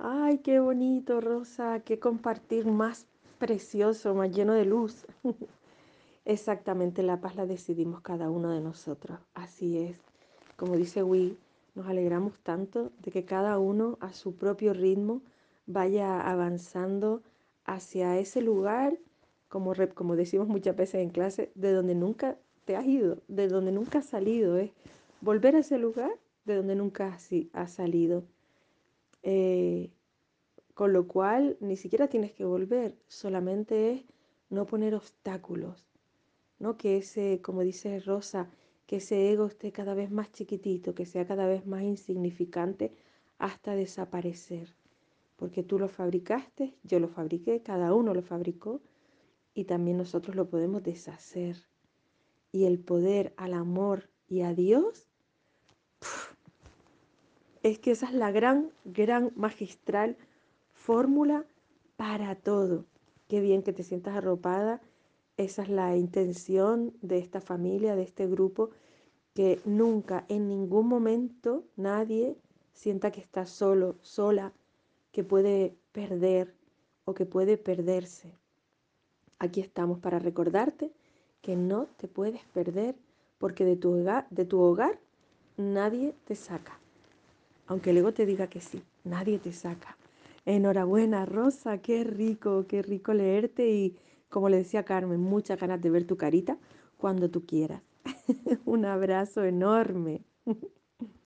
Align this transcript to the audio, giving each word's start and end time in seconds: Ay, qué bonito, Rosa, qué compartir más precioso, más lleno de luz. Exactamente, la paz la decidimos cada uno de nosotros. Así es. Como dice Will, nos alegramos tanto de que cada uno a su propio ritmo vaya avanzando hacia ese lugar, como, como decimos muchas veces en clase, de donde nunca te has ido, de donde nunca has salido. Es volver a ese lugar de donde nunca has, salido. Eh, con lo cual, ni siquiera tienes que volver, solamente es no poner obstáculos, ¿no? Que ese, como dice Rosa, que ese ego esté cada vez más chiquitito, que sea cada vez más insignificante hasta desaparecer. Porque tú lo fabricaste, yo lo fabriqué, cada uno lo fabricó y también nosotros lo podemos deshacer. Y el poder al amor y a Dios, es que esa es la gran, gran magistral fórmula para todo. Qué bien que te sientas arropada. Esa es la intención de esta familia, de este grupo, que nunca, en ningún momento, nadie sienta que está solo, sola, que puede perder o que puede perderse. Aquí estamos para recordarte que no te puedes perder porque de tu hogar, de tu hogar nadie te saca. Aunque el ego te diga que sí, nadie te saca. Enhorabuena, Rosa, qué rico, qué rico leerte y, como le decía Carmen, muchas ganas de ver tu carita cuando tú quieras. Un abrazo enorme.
Ay, 0.00 0.38
qué 0.38 0.60
bonito, 0.60 1.20
Rosa, 1.20 1.80
qué 1.80 1.98
compartir 1.98 2.66
más 2.66 3.06
precioso, 3.38 4.14
más 4.14 4.30
lleno 4.30 4.52
de 4.54 4.64
luz. 4.64 5.06
Exactamente, 6.24 7.02
la 7.02 7.20
paz 7.20 7.34
la 7.34 7.46
decidimos 7.46 8.00
cada 8.00 8.30
uno 8.30 8.50
de 8.50 8.60
nosotros. 8.60 9.18
Así 9.34 9.78
es. 9.78 9.96
Como 10.56 10.76
dice 10.76 11.02
Will, 11.02 11.36
nos 11.74 11.88
alegramos 11.88 12.38
tanto 12.44 12.92
de 13.02 13.10
que 13.10 13.24
cada 13.24 13.58
uno 13.58 13.98
a 14.00 14.12
su 14.12 14.36
propio 14.36 14.72
ritmo 14.72 15.20
vaya 15.66 16.20
avanzando 16.20 17.22
hacia 17.64 18.18
ese 18.18 18.40
lugar, 18.40 18.96
como, 19.48 19.72
como 19.94 20.14
decimos 20.14 20.46
muchas 20.46 20.76
veces 20.76 21.02
en 21.02 21.10
clase, 21.10 21.50
de 21.56 21.72
donde 21.72 21.96
nunca 21.96 22.36
te 22.64 22.76
has 22.76 22.86
ido, 22.86 23.18
de 23.26 23.48
donde 23.48 23.72
nunca 23.72 23.98
has 23.98 24.06
salido. 24.06 24.58
Es 24.58 24.70
volver 25.20 25.56
a 25.56 25.60
ese 25.60 25.78
lugar 25.78 26.12
de 26.44 26.54
donde 26.54 26.76
nunca 26.76 27.14
has, 27.52 27.72
salido. 27.72 28.22
Eh, 29.30 29.90
con 30.72 30.94
lo 30.94 31.06
cual, 31.06 31.58
ni 31.60 31.76
siquiera 31.76 32.08
tienes 32.08 32.32
que 32.32 32.46
volver, 32.46 32.96
solamente 33.08 33.92
es 33.92 34.04
no 34.48 34.64
poner 34.64 34.94
obstáculos, 34.94 35.86
¿no? 36.58 36.78
Que 36.78 36.96
ese, 36.96 37.42
como 37.42 37.60
dice 37.60 38.00
Rosa, 38.00 38.48
que 38.86 38.96
ese 38.96 39.30
ego 39.30 39.44
esté 39.44 39.70
cada 39.70 39.92
vez 39.92 40.10
más 40.10 40.32
chiquitito, 40.32 40.94
que 40.94 41.04
sea 41.04 41.26
cada 41.26 41.46
vez 41.46 41.66
más 41.66 41.82
insignificante 41.82 42.90
hasta 43.36 43.74
desaparecer. 43.74 44.74
Porque 45.36 45.62
tú 45.62 45.78
lo 45.78 45.88
fabricaste, 45.88 46.74
yo 46.82 46.98
lo 46.98 47.08
fabriqué, 47.08 47.60
cada 47.60 47.92
uno 47.92 48.14
lo 48.14 48.22
fabricó 48.22 48.80
y 49.52 49.64
también 49.64 49.98
nosotros 49.98 50.36
lo 50.36 50.48
podemos 50.48 50.82
deshacer. 50.82 51.56
Y 52.50 52.64
el 52.64 52.78
poder 52.78 53.34
al 53.36 53.52
amor 53.52 54.08
y 54.26 54.40
a 54.40 54.54
Dios, 54.54 55.10
es 57.70 57.78
que 57.78 57.90
esa 57.90 58.06
es 58.06 58.14
la 58.14 58.30
gran, 58.30 58.70
gran 58.84 59.32
magistral 59.36 60.16
fórmula 60.72 61.44
para 61.96 62.34
todo. 62.34 62.84
Qué 63.28 63.40
bien 63.40 63.62
que 63.62 63.72
te 63.72 63.82
sientas 63.82 64.16
arropada. 64.16 64.80
Esa 65.36 65.62
es 65.62 65.68
la 65.68 65.96
intención 65.96 66.94
de 67.02 67.18
esta 67.18 67.40
familia, 67.40 67.94
de 67.94 68.02
este 68.02 68.26
grupo, 68.26 68.70
que 69.34 69.60
nunca, 69.64 70.24
en 70.28 70.48
ningún 70.48 70.88
momento, 70.88 71.64
nadie 71.76 72.36
sienta 72.72 73.10
que 73.10 73.20
está 73.20 73.44
solo, 73.44 73.96
sola, 74.00 74.52
que 75.12 75.22
puede 75.22 75.76
perder 75.92 76.54
o 77.04 77.14
que 77.14 77.26
puede 77.26 77.56
perderse. 77.56 78.34
Aquí 79.38 79.60
estamos 79.60 79.98
para 79.98 80.18
recordarte 80.18 80.90
que 81.42 81.54
no 81.54 81.86
te 81.96 82.08
puedes 82.08 82.44
perder 82.46 82.96
porque 83.38 83.64
de 83.64 83.76
tu 83.76 83.92
hogar, 83.92 84.26
de 84.30 84.44
tu 84.44 84.60
hogar 84.60 84.98
nadie 85.56 86.14
te 86.24 86.34
saca. 86.34 86.78
Aunque 87.68 87.90
el 87.90 87.98
ego 87.98 88.12
te 88.12 88.26
diga 88.26 88.48
que 88.48 88.60
sí, 88.60 88.82
nadie 89.04 89.38
te 89.38 89.52
saca. 89.52 89.96
Enhorabuena, 90.46 91.26
Rosa, 91.26 91.78
qué 91.78 92.02
rico, 92.02 92.66
qué 92.66 92.80
rico 92.82 93.12
leerte 93.12 93.68
y, 93.70 93.96
como 94.30 94.48
le 94.48 94.56
decía 94.56 94.84
Carmen, 94.84 95.20
muchas 95.20 95.60
ganas 95.60 95.80
de 95.80 95.90
ver 95.90 96.06
tu 96.06 96.16
carita 96.16 96.58
cuando 96.96 97.30
tú 97.30 97.44
quieras. 97.44 97.82
Un 98.64 98.86
abrazo 98.86 99.44
enorme. 99.44 100.22